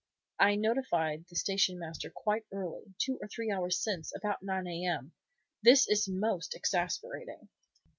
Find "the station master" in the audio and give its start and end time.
1.29-2.09